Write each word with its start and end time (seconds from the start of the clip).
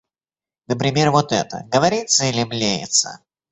Например, 0.65 1.11
вот 1.11 1.31
это— 1.31 1.67
говорится 1.71 2.25
или 2.25 2.43
блеется? 2.43 3.19